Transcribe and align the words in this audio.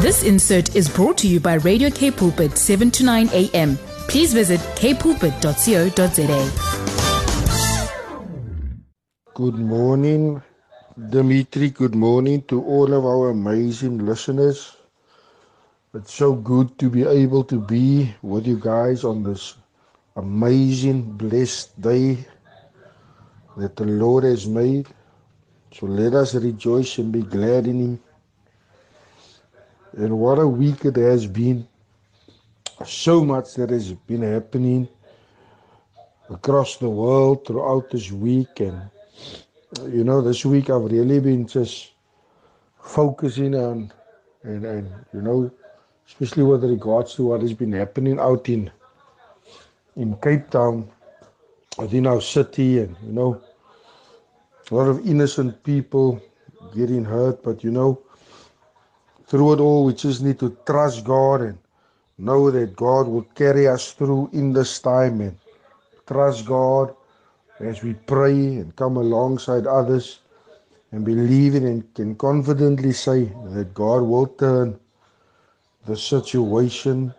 This 0.00 0.22
insert 0.22 0.76
is 0.76 0.88
brought 0.88 1.18
to 1.18 1.26
you 1.26 1.40
by 1.40 1.54
Radio 1.54 1.90
K 1.90 2.12
Pulpit 2.12 2.56
7 2.56 2.88
to 2.92 3.02
9 3.04 3.30
a.m. 3.32 3.76
Please 4.06 4.32
visit 4.32 4.60
kpulpit.co.za. 4.78 6.40
Good 9.34 9.56
morning, 9.56 10.40
Dimitri. 11.10 11.70
Good 11.70 11.96
morning 11.96 12.42
to 12.42 12.62
all 12.62 12.94
of 12.94 13.04
our 13.04 13.30
amazing 13.30 14.06
listeners. 14.06 14.76
It's 15.92 16.14
so 16.14 16.32
good 16.32 16.78
to 16.78 16.88
be 16.88 17.02
able 17.02 17.42
to 17.42 17.58
be 17.58 18.14
with 18.22 18.46
you 18.46 18.60
guys 18.60 19.02
on 19.02 19.24
this 19.24 19.56
amazing, 20.14 21.10
blessed 21.18 21.74
day 21.80 22.24
that 23.56 23.74
the 23.74 23.86
Lord 23.86 24.22
has 24.22 24.46
made. 24.46 24.86
So 25.74 25.86
let 25.86 26.14
us 26.14 26.36
rejoice 26.36 26.98
and 26.98 27.10
be 27.10 27.22
glad 27.22 27.66
in 27.66 27.80
Him. 27.80 28.00
And 29.98 30.16
what 30.16 30.38
a 30.38 30.46
week 30.46 30.84
it 30.84 30.94
has 30.94 31.26
been. 31.26 31.66
So 32.86 33.24
much 33.24 33.54
that 33.54 33.70
has 33.70 33.92
been 33.92 34.22
happening 34.22 34.88
across 36.30 36.76
the 36.76 36.88
world 36.88 37.44
throughout 37.44 37.90
this 37.90 38.12
week. 38.12 38.60
And, 38.60 38.80
you 39.88 40.04
know, 40.04 40.22
this 40.22 40.44
week 40.44 40.70
I've 40.70 40.84
really 40.84 41.18
been 41.18 41.48
just 41.48 41.90
focusing 42.80 43.56
on, 43.56 43.92
and, 44.44 44.64
and 44.64 44.88
you 45.12 45.20
know, 45.20 45.50
especially 46.06 46.44
with 46.44 46.62
regards 46.62 47.16
to 47.16 47.24
what 47.26 47.42
has 47.42 47.52
been 47.52 47.72
happening 47.72 48.20
out 48.20 48.48
in 48.48 48.70
in 49.96 50.16
Cape 50.18 50.48
Town, 50.50 50.88
within 51.76 52.06
our 52.06 52.20
city, 52.20 52.78
and 52.78 52.96
you 53.04 53.12
know, 53.12 53.42
a 54.70 54.74
lot 54.74 54.86
of 54.86 55.04
innocent 55.04 55.60
people 55.64 56.22
getting 56.72 57.04
hurt. 57.04 57.42
But 57.42 57.64
you 57.64 57.72
know, 57.72 58.00
through 59.28 59.52
it 59.52 59.60
all, 59.60 59.84
we 59.84 59.94
just 59.94 60.22
need 60.22 60.38
to 60.40 60.56
trust 60.66 61.04
God 61.04 61.42
and 61.42 61.58
know 62.16 62.50
that 62.50 62.74
God 62.74 63.06
will 63.06 63.26
carry 63.34 63.68
us 63.68 63.92
through 63.92 64.30
in 64.32 64.52
this 64.52 64.80
time 64.80 65.20
and 65.20 65.36
trust 66.06 66.46
God 66.46 66.94
as 67.60 67.82
we 67.82 67.92
pray 67.94 68.56
and 68.56 68.74
come 68.74 68.96
alongside 68.96 69.66
others 69.66 70.20
and 70.92 71.04
believe 71.04 71.54
in 71.54 71.66
and 71.66 71.94
can 71.94 72.14
confidently 72.16 72.92
say 72.92 73.24
that 73.52 73.74
God 73.74 74.02
will 74.02 74.26
turn 74.26 74.80
the 75.86 75.96
situation 75.96 77.14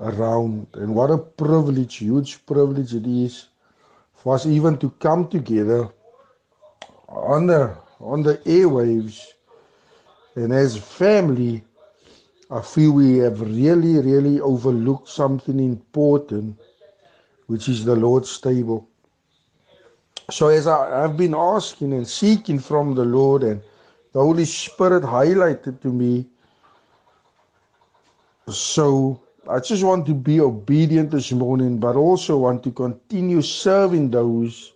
around. 0.00 0.66
And 0.74 0.94
what 0.94 1.10
a 1.10 1.18
privilege, 1.18 1.96
huge 1.96 2.44
privilege 2.46 2.94
it 2.94 3.06
is 3.06 3.48
for 4.14 4.34
us 4.34 4.46
even 4.46 4.78
to 4.78 4.90
come 4.90 5.28
together 5.28 5.88
on 7.08 7.46
the 7.46 7.76
on 8.00 8.22
the 8.22 8.38
airwaves 8.38 9.26
and 10.36 10.52
as 10.52 10.76
family 10.76 11.64
I 12.50 12.62
feel 12.62 12.92
we 12.92 13.18
have 13.18 13.40
really, 13.40 13.98
really 14.00 14.40
overlooked 14.40 15.08
something 15.08 15.60
important, 15.60 16.58
which 17.46 17.68
is 17.68 17.84
the 17.84 17.96
Lord's 17.96 18.40
table. 18.40 18.88
So, 20.30 20.48
as 20.48 20.66
I, 20.66 21.04
I've 21.04 21.16
been 21.16 21.34
asking 21.34 21.92
and 21.92 22.06
seeking 22.08 22.58
from 22.58 22.94
the 22.94 23.04
Lord, 23.04 23.44
and 23.44 23.62
the 24.12 24.20
Holy 24.20 24.44
Spirit 24.46 25.04
highlighted 25.04 25.80
to 25.82 25.88
me 25.92 26.26
So 28.52 29.20
I 29.48 29.60
just 29.60 29.84
want 29.84 30.06
to 30.06 30.14
be 30.14 30.40
obedient 30.40 31.10
this 31.10 31.32
morning, 31.32 31.78
but 31.78 31.96
also 31.96 32.38
want 32.38 32.62
to 32.64 32.72
continue 32.72 33.42
serving 33.42 34.10
those, 34.10 34.72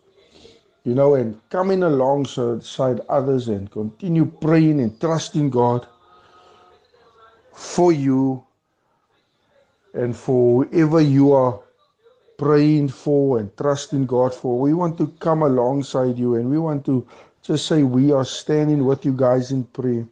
you 0.84 0.94
know, 0.94 1.14
and 1.14 1.40
coming 1.48 1.82
alongside 1.82 3.00
others 3.08 3.48
and 3.48 3.70
continue 3.70 4.26
praying 4.26 4.80
and 4.80 5.00
trusting 5.00 5.50
God 5.50 5.86
for 7.52 7.92
you 7.92 8.44
and 9.94 10.14
for 10.14 10.64
whoever 10.64 11.00
you 11.00 11.32
are 11.32 11.60
praying 12.36 12.88
for 12.88 13.38
and 13.38 13.56
trusting 13.56 14.06
God 14.06 14.34
for. 14.34 14.58
We 14.60 14.74
want 14.74 14.98
to 14.98 15.08
come 15.20 15.42
alongside 15.42 16.18
you 16.18 16.34
and 16.34 16.50
we 16.50 16.58
want 16.58 16.84
to 16.86 17.06
just 17.42 17.66
say 17.66 17.82
we 17.82 18.12
are 18.12 18.24
standing 18.24 18.84
with 18.84 19.04
you 19.04 19.12
guys 19.12 19.52
in 19.52 19.64
prayer. 19.64 20.06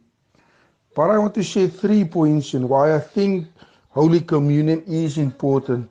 But 0.95 1.09
I 1.09 1.17
want 1.17 1.35
to 1.35 1.43
share 1.43 1.67
three 1.67 2.03
points 2.05 2.53
and 2.53 2.69
why 2.69 2.95
I 2.95 2.99
think 2.99 3.47
Holy 3.89 4.21
Communion 4.21 4.83
is 4.87 5.17
important. 5.17 5.89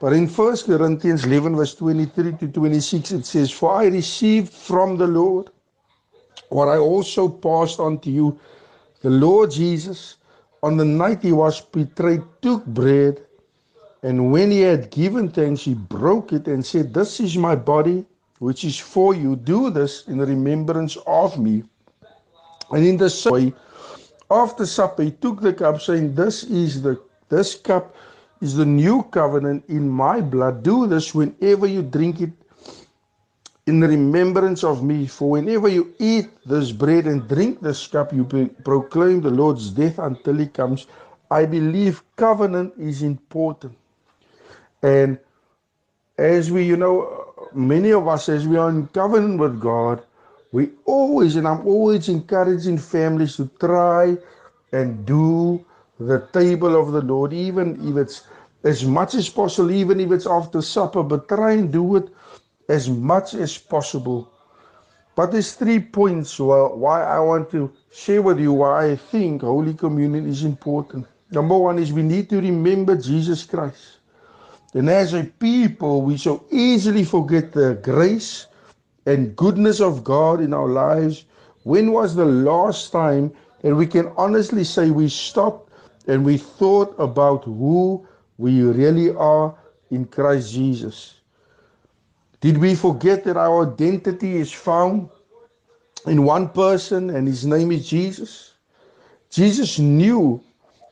But 0.00 0.14
in 0.14 0.26
1 0.26 0.56
Corinthians 0.64 1.24
11, 1.26 1.56
verse 1.56 1.74
23 1.74 2.32
to 2.38 2.48
26, 2.48 3.12
it 3.12 3.26
says, 3.26 3.50
For 3.50 3.74
I 3.74 3.84
received 3.84 4.50
from 4.50 4.96
the 4.96 5.06
Lord 5.06 5.50
what 6.48 6.68
I 6.68 6.78
also 6.78 7.28
passed 7.28 7.78
on 7.78 7.98
to 8.00 8.10
you. 8.10 8.40
The 9.02 9.10
Lord 9.10 9.50
Jesus, 9.50 10.16
on 10.62 10.78
the 10.78 10.86
night 10.86 11.22
he 11.22 11.32
was 11.32 11.60
betrayed, 11.60 12.22
took 12.40 12.64
bread, 12.64 13.20
and 14.02 14.32
when 14.32 14.50
he 14.50 14.60
had 14.60 14.90
given 14.90 15.28
thanks, 15.28 15.62
he 15.62 15.74
broke 15.74 16.32
it 16.32 16.46
and 16.46 16.64
said, 16.64 16.94
This 16.94 17.20
is 17.20 17.36
my 17.36 17.54
body, 17.54 18.06
which 18.38 18.64
is 18.64 18.78
for 18.78 19.14
you. 19.14 19.36
Do 19.36 19.68
this 19.68 20.08
in 20.08 20.18
remembrance 20.18 20.96
of 21.06 21.38
me. 21.38 21.64
And 22.70 22.86
in 22.86 22.96
the 22.96 23.10
same 23.10 23.32
way, 23.32 23.54
after 24.30 24.64
supper, 24.64 25.02
he 25.02 25.10
took 25.10 25.42
the 25.42 25.52
cup, 25.52 25.82
saying, 25.82 26.14
This 26.14 26.44
is 26.44 26.80
the 26.80 26.98
this 27.28 27.54
cup 27.54 27.94
is 28.40 28.54
the 28.54 28.66
new 28.66 29.02
covenant 29.04 29.64
in 29.68 29.88
my 29.88 30.20
blood. 30.20 30.62
Do 30.62 30.86
this 30.86 31.14
whenever 31.14 31.66
you 31.66 31.82
drink 31.82 32.20
it 32.20 32.32
in 33.66 33.80
remembrance 33.80 34.64
of 34.64 34.82
me. 34.82 35.06
For 35.06 35.30
whenever 35.30 35.68
you 35.68 35.94
eat 35.98 36.28
this 36.46 36.72
bread 36.72 37.06
and 37.06 37.28
drink 37.28 37.60
this 37.60 37.86
cup, 37.86 38.12
you 38.12 38.24
proclaim 38.64 39.20
the 39.20 39.30
Lord's 39.30 39.70
death 39.70 39.98
until 39.98 40.36
he 40.38 40.46
comes. 40.46 40.86
I 41.30 41.46
believe 41.46 42.02
covenant 42.16 42.74
is 42.78 43.02
important. 43.02 43.76
And 44.82 45.18
as 46.18 46.50
we, 46.50 46.64
you 46.64 46.76
know, 46.76 47.34
many 47.52 47.92
of 47.92 48.08
us, 48.08 48.28
as 48.28 48.48
we 48.48 48.56
are 48.56 48.70
in 48.70 48.88
covenant 48.88 49.38
with 49.38 49.60
God, 49.60 50.02
we 50.52 50.70
always, 50.84 51.36
and 51.36 51.46
I'm 51.46 51.66
always 51.66 52.08
encouraging 52.08 52.78
families 52.78 53.36
to 53.36 53.48
try 53.60 54.16
and 54.72 55.06
do 55.06 55.64
the 56.00 56.26
table 56.32 56.80
of 56.80 56.92
the 56.92 57.02
Lord, 57.02 57.32
even 57.32 57.78
if 57.88 57.96
it's 57.96 58.22
as 58.64 58.84
much 58.84 59.14
as 59.14 59.28
possible, 59.28 59.70
even 59.70 60.00
if 60.00 60.10
it's 60.10 60.26
after 60.26 60.62
supper, 60.62 61.02
but 61.02 61.28
try 61.28 61.52
and 61.52 61.72
do 61.72 61.96
it 61.96 62.08
as 62.68 62.88
much 62.88 63.34
as 63.34 63.58
possible. 63.58 64.30
But 65.14 65.32
there's 65.32 65.52
three 65.52 65.80
points 65.80 66.38
why 66.38 67.04
I 67.04 67.18
want 67.20 67.50
to 67.50 67.70
share 67.92 68.22
with 68.22 68.40
you 68.40 68.52
why 68.54 68.92
I 68.92 68.96
think 68.96 69.42
Holy 69.42 69.74
Communion 69.74 70.26
is 70.26 70.44
important. 70.44 71.06
Number 71.30 71.58
one 71.58 71.78
is 71.78 71.92
we 71.92 72.02
need 72.02 72.30
to 72.30 72.40
remember 72.40 72.96
Jesus 72.96 73.44
Christ. 73.44 73.98
And 74.72 74.88
as 74.88 75.14
a 75.14 75.24
people, 75.24 76.02
we 76.02 76.16
so 76.16 76.44
easily 76.50 77.04
forget 77.04 77.52
the 77.52 77.74
grace 77.82 78.46
and 79.04 79.36
goodness 79.36 79.80
of 79.80 80.04
God 80.04 80.40
in 80.40 80.54
our 80.54 80.68
lives. 80.68 81.24
When 81.64 81.92
was 81.92 82.14
the 82.14 82.24
last 82.24 82.92
time 82.92 83.32
that 83.62 83.74
we 83.74 83.86
can 83.86 84.12
honestly 84.16 84.64
say 84.64 84.90
we 84.90 85.08
stopped 85.08 85.69
and 86.06 86.24
we 86.24 86.38
thought 86.38 86.94
about 86.98 87.44
who 87.44 88.06
we 88.38 88.62
really 88.62 89.10
are 89.14 89.54
in 89.90 90.06
Christ 90.06 90.52
Jesus? 90.52 91.14
Did 92.40 92.58
we 92.58 92.74
forget 92.74 93.24
that 93.24 93.36
our 93.36 93.70
identity 93.70 94.36
is 94.36 94.52
found 94.52 95.10
in 96.06 96.24
one 96.24 96.48
person 96.48 97.10
and 97.10 97.28
his 97.28 97.44
name 97.44 97.70
is 97.70 97.88
Jesus? 97.88 98.54
Jesus 99.30 99.78
knew 99.78 100.42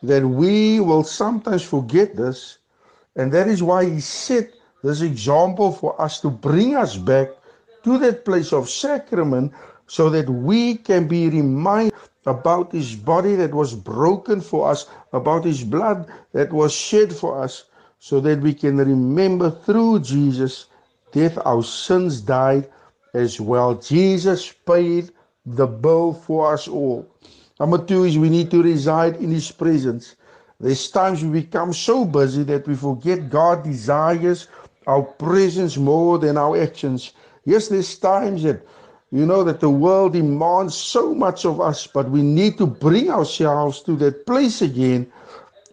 that 0.02 0.24
we 0.24 0.78
will 0.78 1.02
sometimes 1.02 1.62
forget 1.62 2.14
this, 2.14 2.58
and 3.16 3.32
that 3.32 3.48
is 3.48 3.62
why 3.62 3.84
he 3.84 4.00
set 4.00 4.52
this 4.84 5.00
example 5.00 5.72
for 5.72 6.00
us 6.00 6.20
to 6.20 6.30
bring 6.30 6.76
us 6.76 6.96
back 6.96 7.28
to 7.82 7.98
that 7.98 8.24
place 8.24 8.52
of 8.52 8.68
sacrament 8.68 9.52
so 9.88 10.08
that 10.10 10.28
we 10.28 10.76
can 10.76 11.08
be 11.08 11.28
reminded 11.28 11.94
about 12.26 12.70
his 12.70 12.94
body 12.94 13.34
that 13.34 13.52
was 13.52 13.74
broken 13.74 14.40
for 14.40 14.70
us, 14.70 14.86
about 15.12 15.44
his 15.44 15.64
blood 15.64 16.06
that 16.32 16.52
was 16.52 16.72
shed 16.72 17.12
for 17.12 17.42
us, 17.42 17.64
so 17.98 18.20
that 18.20 18.40
we 18.40 18.54
can 18.54 18.76
remember 18.76 19.50
through 19.50 19.98
Jesus' 20.00 20.66
death 21.10 21.38
our 21.44 21.62
sins 21.62 22.20
died 22.20 22.68
as 23.14 23.40
well. 23.40 23.74
Jesus 23.74 24.52
paid 24.52 25.10
the 25.46 25.66
bill 25.66 26.12
for 26.12 26.52
us 26.52 26.68
all. 26.68 27.08
Number 27.58 27.78
two 27.78 28.04
is 28.04 28.18
we 28.18 28.28
need 28.28 28.50
to 28.50 28.62
reside 28.62 29.16
in 29.16 29.30
his 29.30 29.50
presence. 29.50 30.14
There's 30.60 30.90
times 30.90 31.24
we 31.24 31.40
become 31.40 31.72
so 31.72 32.04
busy 32.04 32.42
that 32.44 32.68
we 32.68 32.76
forget 32.76 33.30
God 33.30 33.64
desires 33.64 34.48
our 34.86 35.02
presence 35.02 35.76
more 35.76 36.18
than 36.18 36.36
our 36.36 36.60
actions. 36.60 37.12
Yes, 37.44 37.68
there's 37.68 37.96
times 37.98 38.42
that 38.42 38.62
you 39.10 39.26
know 39.26 39.42
that 39.44 39.60
the 39.60 39.70
world 39.70 40.12
demands 40.14 40.76
so 40.76 41.14
much 41.14 41.44
of 41.46 41.60
us, 41.60 41.86
but 41.86 42.10
we 42.10 42.22
need 42.22 42.58
to 42.58 42.66
bring 42.66 43.10
ourselves 43.10 43.82
to 43.82 43.96
that 43.96 44.26
place 44.26 44.62
again 44.62 45.10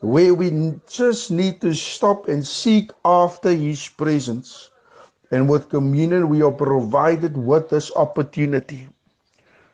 where 0.02 0.34
we 0.34 0.80
just 0.90 1.32
need 1.32 1.62
to 1.62 1.74
stop 1.74 2.28
and 2.28 2.46
seek 2.46 2.92
after 3.04 3.52
His 3.52 3.88
presence. 3.90 4.70
And 5.32 5.50
with 5.50 5.70
communion, 5.70 6.30
we 6.30 6.42
are 6.44 6.52
provided 6.52 7.36
with 7.38 7.70
this 7.70 7.92
opportunity. 7.96 8.88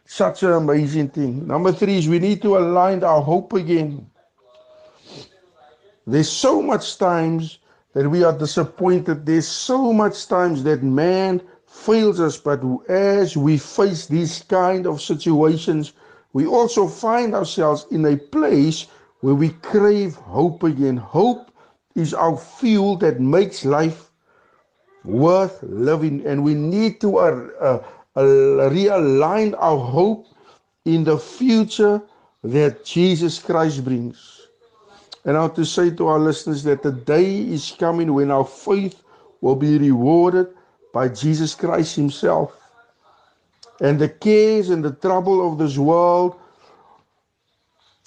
such 0.05 0.43
an 0.43 0.51
amazing 0.51 1.09
thing. 1.09 1.47
Number 1.47 1.71
three 1.71 1.97
is 1.97 2.09
we 2.09 2.19
need 2.19 2.41
to 2.41 2.57
align 2.57 3.03
our 3.03 3.21
hope 3.21 3.53
again. 3.53 4.09
There's 6.05 6.29
so 6.29 6.61
much 6.61 6.97
times 6.97 7.59
that 7.93 8.09
we 8.09 8.23
are 8.23 8.37
disappointed. 8.37 9.25
There's 9.25 9.47
so 9.47 9.93
much 9.93 10.27
times 10.27 10.63
that 10.63 10.83
man 10.83 11.41
fails 11.71 12.19
us, 12.19 12.37
but 12.37 12.61
as 12.89 13.35
we 13.37 13.57
face 13.57 14.05
these 14.05 14.43
kind 14.43 14.85
of 14.85 15.01
situations, 15.01 15.93
we 16.33 16.45
also 16.45 16.87
find 16.87 17.33
ourselves 17.33 17.87
in 17.91 18.05
a 18.05 18.17
place 18.17 18.87
where 19.21 19.35
we 19.35 19.49
crave 19.49 20.15
hope 20.15 20.63
again. 20.63 20.97
Hope 20.97 21.51
is 21.95 22.13
our 22.13 22.37
fuel 22.37 22.97
that 22.97 23.19
makes 23.19 23.65
life 23.65 24.11
worth 25.03 25.63
living, 25.63 26.25
and 26.25 26.43
we 26.43 26.53
need 26.53 27.01
to 27.01 27.17
uh, 27.17 27.47
uh, 27.59 27.83
uh, 28.15 28.21
realign 28.69 29.55
our 29.57 29.79
hope 29.79 30.27
in 30.85 31.03
the 31.03 31.17
future 31.17 32.01
that 32.43 32.85
Jesus 32.85 33.39
Christ 33.39 33.83
brings. 33.83 34.47
And 35.25 35.37
I 35.37 35.41
want 35.41 35.55
to 35.55 35.65
say 35.65 35.89
to 35.91 36.07
our 36.07 36.19
listeners 36.19 36.63
that 36.63 36.83
the 36.83 36.91
day 36.91 37.39
is 37.41 37.73
coming 37.77 38.13
when 38.13 38.29
our 38.29 38.45
faith 38.45 39.01
will 39.41 39.55
be 39.55 39.77
rewarded 39.77 40.53
by 40.93 41.07
Jesus 41.07 41.55
Christ 41.55 41.95
Himself. 41.95 42.53
And 43.79 43.99
the 43.99 44.09
cares 44.09 44.69
and 44.69 44.83
the 44.83 44.91
trouble 44.93 45.51
of 45.51 45.57
this 45.57 45.77
world 45.77 46.39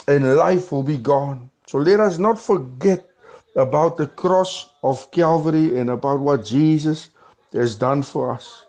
and 0.07 0.37
life 0.37 0.71
will 0.71 0.83
be 0.83 0.99
gone. 0.99 1.51
So 1.67 1.79
let 1.79 2.01
us 2.01 2.19
not 2.19 2.39
forget 2.39 3.09
about 3.57 3.97
the 3.97 4.07
cross 4.07 4.69
of 4.83 5.11
Calvary 5.11 5.79
and 5.79 5.91
about 5.91 6.21
what 6.21 6.45
Jesus 6.45 7.11
has 7.53 7.75
done 7.75 8.03
for 8.03 8.33
us. 8.33 8.65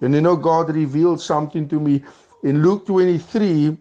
And 0.00 0.14
you 0.14 0.20
know, 0.20 0.36
God 0.36 0.74
revealed 0.74 1.20
something 1.20 1.68
to 1.68 1.80
me 1.80 2.02
in 2.44 2.62
Luke 2.62 2.86
23, 2.86 3.76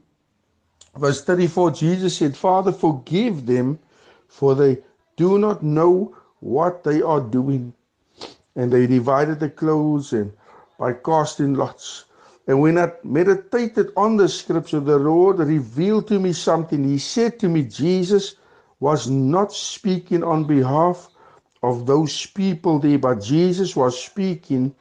verse 0.95 1.23
34. 1.23 1.71
Jesus 1.71 2.18
said, 2.18 2.35
Father, 2.35 2.71
forgive 2.71 3.45
them, 3.45 3.77
for 4.27 4.56
they 4.56 4.80
do 5.15 5.38
not 5.38 5.62
know 5.62 6.15
what 6.39 6.83
they 6.83 7.01
are 7.01 7.21
doing. 7.21 7.73
And 8.57 8.74
they 8.74 8.88
divided 8.88 9.42
the 9.42 9.51
clothes 9.51 10.13
and 10.13 10.33
by 10.80 10.94
casting 10.94 11.56
lots. 11.56 12.06
And 12.48 12.62
when 12.62 12.80
I 12.80 12.94
meditated 13.04 13.92
on 13.98 14.18
the 14.18 14.30
scripture, 14.30 14.81
the 14.81 15.00
Lord 15.00 15.39
revealed 15.39 16.09
to 16.09 16.19
me 16.19 16.33
something. 16.33 16.83
He 16.83 17.00
said 17.00 17.39
to 17.42 17.50
me, 17.50 17.63
Jesus 17.63 18.36
was 18.81 19.09
not 19.09 19.54
speaking 19.54 20.24
on 20.24 20.45
behalf 20.45 21.09
of 21.63 21.88
those 21.88 22.27
people 22.27 22.80
there, 22.80 23.00
but 23.00 23.21
Jesus 23.24 23.75
was 23.75 24.01
speaking 24.01 24.75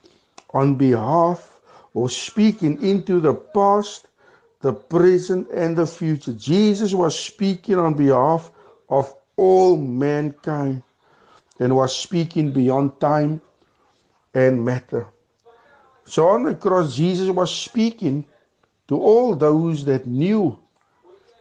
on 0.55 0.77
behalf 0.77 1.53
or 1.95 2.11
speaking 2.11 2.83
into 2.83 3.21
the 3.21 3.35
past, 3.35 4.09
the 4.63 4.75
present, 4.75 5.49
and 5.51 5.77
the 5.77 5.87
future. 5.87 6.35
Jesus 6.35 6.95
was 6.95 7.19
speaking 7.19 7.79
on 7.79 7.95
behalf 7.95 8.51
of 8.91 9.15
all 9.37 9.77
mankind 9.79 10.83
and 11.61 11.77
was 11.77 11.97
speaking 11.97 12.53
beyond 12.53 13.01
time 13.01 13.43
and 14.37 14.63
matter. 14.63 15.07
So 16.05 16.29
on 16.29 16.45
the 16.45 16.55
cross, 16.55 16.95
Jesus 16.95 17.31
was 17.31 17.53
speaking 17.53 18.25
to 18.87 19.01
all 19.01 19.35
those 19.35 19.85
that 19.87 20.07
knew 20.07 20.59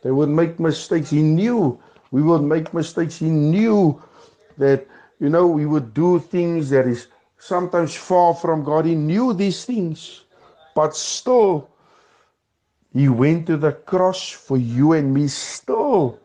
they 0.02 0.12
would 0.12 0.30
make 0.30 0.60
mistakes. 0.60 1.10
He 1.10 1.22
knew 1.22 1.78
we 2.12 2.22
would 2.22 2.42
make 2.42 2.74
mistakes. 2.74 3.18
He 3.18 3.30
knew 3.30 4.02
that, 4.58 4.88
you 5.20 5.30
know, 5.30 5.46
we 5.46 5.66
would 5.66 5.94
do 5.94 6.20
things 6.20 6.70
that 6.70 6.88
is 6.88 7.08
sometimes 7.38 7.94
far 7.94 8.34
from 8.34 8.64
God. 8.64 8.86
He 8.86 8.96
knew 8.96 9.34
these 9.34 9.66
things, 9.66 10.24
but 10.74 10.96
still, 10.96 11.70
He 12.94 13.10
went 13.10 13.46
to 13.48 13.58
the 13.58 13.74
cross 13.74 14.30
for 14.30 14.58
you 14.58 14.94
and 14.94 15.14
me. 15.14 15.28
Still, 15.28 16.20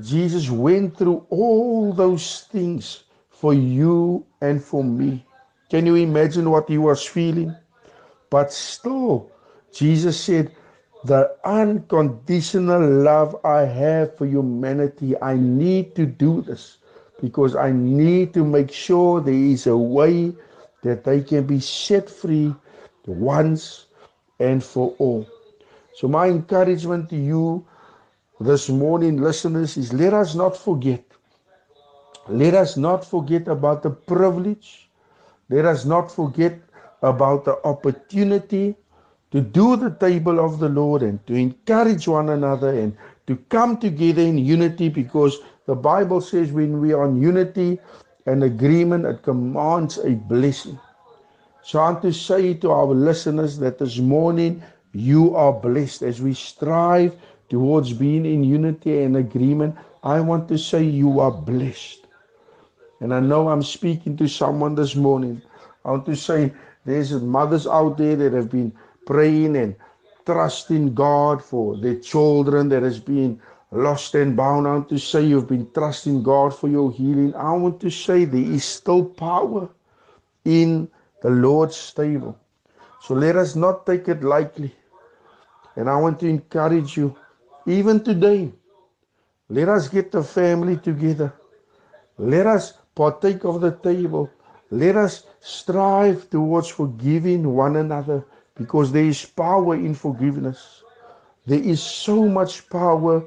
Jesus 0.00 0.50
went 0.50 0.96
through 0.96 1.24
all 1.30 1.92
those 1.92 2.48
things 2.50 3.04
for 3.30 3.54
you 3.54 4.26
and 4.40 4.62
for 4.62 4.82
me. 4.82 5.24
Can 5.72 5.86
you 5.86 5.94
imagine 5.94 6.50
what 6.50 6.68
He 6.68 6.76
was 6.76 7.02
feeling? 7.02 7.56
But 8.28 8.52
still, 8.52 9.30
Jesus 9.72 10.20
said, 10.20 10.52
The 11.06 11.34
unconditional 11.46 12.86
love 13.02 13.40
I 13.42 13.62
have 13.62 14.18
for 14.18 14.26
humanity, 14.26 15.16
I 15.22 15.36
need 15.38 15.94
to 15.96 16.04
do 16.04 16.42
this 16.42 16.76
because 17.22 17.56
I 17.56 17.72
need 17.72 18.34
to 18.34 18.44
make 18.44 18.70
sure 18.70 19.22
there 19.22 19.32
is 19.32 19.66
a 19.66 19.74
way 19.74 20.34
that 20.82 21.04
they 21.04 21.22
can 21.22 21.46
be 21.46 21.58
set 21.58 22.10
free 22.10 22.54
once 23.06 23.86
and 24.40 24.62
for 24.62 24.94
all. 24.98 25.26
So, 25.94 26.06
my 26.06 26.26
encouragement 26.28 27.08
to 27.08 27.16
you 27.16 27.66
this 28.40 28.68
morning, 28.68 29.22
listeners, 29.22 29.78
is 29.78 29.94
let 29.94 30.12
us 30.12 30.34
not 30.34 30.54
forget. 30.54 31.02
Let 32.28 32.52
us 32.52 32.76
not 32.76 33.06
forget 33.06 33.48
about 33.48 33.82
the 33.82 33.90
privilege. 33.90 34.91
Let 35.52 35.66
us 35.66 35.84
not 35.84 36.10
forget 36.10 36.58
about 37.02 37.44
the 37.44 37.58
opportunity 37.66 38.74
to 39.32 39.42
do 39.42 39.76
the 39.76 39.90
table 39.90 40.40
of 40.40 40.58
the 40.60 40.68
Lord 40.70 41.02
and 41.02 41.24
to 41.26 41.34
encourage 41.34 42.08
one 42.08 42.30
another 42.30 42.70
and 42.70 42.96
to 43.26 43.36
come 43.50 43.76
together 43.76 44.22
in 44.22 44.38
unity 44.38 44.88
because 44.88 45.36
the 45.66 45.74
Bible 45.74 46.22
says 46.22 46.52
when 46.52 46.80
we 46.80 46.94
are 46.94 47.04
in 47.06 47.20
unity 47.20 47.78
and 48.24 48.42
agreement, 48.42 49.04
it 49.04 49.22
commands 49.22 49.98
a 49.98 50.12
blessing. 50.12 50.78
So 51.62 51.80
I 51.80 51.90
want 51.90 52.02
to 52.02 52.12
say 52.14 52.54
to 52.54 52.70
our 52.70 52.86
listeners 52.86 53.58
that 53.58 53.78
this 53.78 53.98
morning 53.98 54.62
you 54.94 55.36
are 55.36 55.52
blessed 55.52 56.00
as 56.00 56.22
we 56.22 56.32
strive 56.32 57.14
towards 57.50 57.92
being 57.92 58.24
in 58.24 58.42
unity 58.42 59.02
and 59.02 59.18
agreement. 59.18 59.76
I 60.02 60.20
want 60.20 60.48
to 60.48 60.56
say 60.56 60.82
you 60.82 61.20
are 61.20 61.30
blessed. 61.30 62.01
And 63.02 63.12
I 63.12 63.18
know 63.18 63.48
I'm 63.48 63.64
speaking 63.64 64.16
to 64.18 64.28
someone 64.28 64.76
this 64.76 64.94
morning. 64.94 65.42
I 65.84 65.90
want 65.90 66.06
to 66.06 66.14
say 66.14 66.52
there's 66.84 67.12
mothers 67.12 67.66
out 67.66 67.98
there 67.98 68.14
that 68.14 68.32
have 68.32 68.48
been 68.48 68.72
praying 69.06 69.56
and 69.56 69.74
trusting 70.24 70.94
God 70.94 71.42
for 71.42 71.76
their 71.76 71.96
children 71.96 72.68
that 72.68 72.84
has 72.84 73.00
been 73.00 73.40
lost 73.72 74.14
and 74.14 74.36
bound. 74.36 74.68
I 74.68 74.74
want 74.74 74.88
to 74.90 74.98
say 74.98 75.24
you've 75.24 75.48
been 75.48 75.68
trusting 75.72 76.22
God 76.22 76.54
for 76.54 76.68
your 76.68 76.92
healing. 76.92 77.34
I 77.34 77.50
want 77.54 77.80
to 77.80 77.90
say 77.90 78.24
there 78.24 78.40
is 78.40 78.64
still 78.64 79.04
power 79.04 79.68
in 80.44 80.88
the 81.22 81.30
Lord's 81.30 81.74
stable. 81.74 82.38
So 83.00 83.14
let 83.14 83.34
us 83.34 83.56
not 83.56 83.84
take 83.84 84.06
it 84.06 84.22
lightly. 84.22 84.72
And 85.74 85.90
I 85.90 85.96
want 85.96 86.20
to 86.20 86.28
encourage 86.28 86.96
you, 86.96 87.16
even 87.66 88.04
today, 88.04 88.52
let 89.48 89.68
us 89.68 89.88
get 89.88 90.12
the 90.12 90.22
family 90.22 90.76
together. 90.76 91.34
Let 92.16 92.46
us 92.46 92.74
partake 92.94 93.44
of 93.44 93.60
the 93.60 93.72
table. 93.72 94.30
Let 94.70 94.96
us 94.96 95.24
strive 95.40 96.30
towards 96.30 96.68
forgiving 96.68 97.54
one 97.54 97.76
another 97.76 98.24
because 98.54 98.92
there 98.92 99.04
is 99.04 99.24
power 99.24 99.74
in 99.74 99.94
forgiveness. 99.94 100.82
There 101.46 101.60
is 101.60 101.82
so 101.82 102.28
much 102.28 102.68
power 102.70 103.24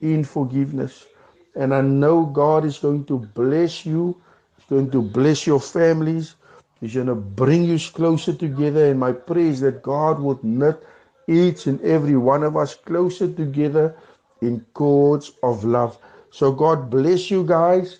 in 0.00 0.24
forgiveness. 0.24 1.06
And 1.54 1.74
I 1.74 1.80
know 1.80 2.26
God 2.26 2.64
is 2.64 2.78
going 2.78 3.04
to 3.06 3.18
bless 3.18 3.84
you, 3.86 4.20
He's 4.56 4.66
going 4.66 4.90
to 4.90 5.02
bless 5.02 5.46
your 5.46 5.60
families, 5.60 6.36
He's 6.80 6.94
going 6.94 7.06
to 7.06 7.14
bring 7.14 7.64
you 7.64 7.78
closer 7.92 8.32
together. 8.34 8.90
And 8.90 9.00
my 9.00 9.12
prayer 9.12 9.46
is 9.46 9.60
that 9.60 9.82
God 9.82 10.20
would 10.20 10.42
knit 10.44 10.82
each 11.26 11.66
and 11.66 11.80
every 11.82 12.16
one 12.16 12.42
of 12.42 12.56
us 12.56 12.74
closer 12.74 13.32
together 13.32 13.96
in 14.42 14.64
cords 14.74 15.32
of 15.42 15.64
love. 15.64 15.98
So 16.30 16.52
God 16.52 16.90
bless 16.90 17.30
you 17.30 17.44
guys. 17.44 17.98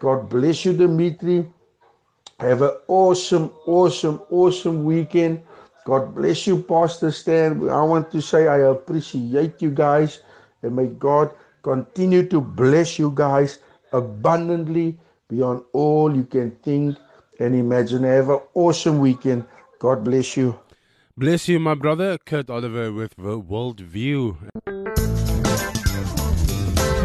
God 0.00 0.30
bless 0.30 0.64
you, 0.64 0.72
Dimitri. 0.72 1.46
Have 2.40 2.62
an 2.62 2.72
awesome, 2.88 3.52
awesome, 3.66 4.20
awesome 4.30 4.82
weekend. 4.84 5.42
God 5.84 6.14
bless 6.14 6.46
you, 6.46 6.62
Pastor 6.62 7.12
Stan. 7.12 7.68
I 7.68 7.82
want 7.82 8.10
to 8.12 8.22
say 8.22 8.48
I 8.48 8.60
appreciate 8.60 9.60
you 9.60 9.70
guys 9.70 10.22
and 10.62 10.74
may 10.74 10.86
God 10.86 11.30
continue 11.62 12.26
to 12.28 12.40
bless 12.40 12.98
you 12.98 13.12
guys 13.14 13.58
abundantly 13.92 14.98
beyond 15.28 15.64
all 15.74 16.16
you 16.16 16.24
can 16.24 16.52
think 16.62 16.96
and 17.38 17.54
imagine. 17.54 18.04
Have 18.04 18.30
an 18.30 18.40
awesome 18.54 19.00
weekend. 19.00 19.44
God 19.78 20.02
bless 20.02 20.36
you. 20.36 20.58
Bless 21.16 21.46
you, 21.46 21.60
my 21.60 21.74
brother, 21.74 22.16
Kurt 22.24 22.48
Oliver 22.48 22.90
with 22.90 23.14
the 23.18 23.38
World 23.38 23.80
View. 23.80 24.38